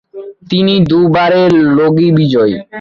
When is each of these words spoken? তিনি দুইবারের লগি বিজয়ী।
তিনি 0.49 0.73
দুইবারের 0.89 1.51
লগি 1.77 2.07
বিজয়ী। 2.17 2.55